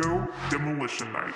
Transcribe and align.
Demolition 0.00 1.12
Night. 1.12 1.34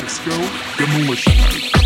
Disco 0.00 0.30
Demolition 0.76 1.36
Night. 1.36 1.79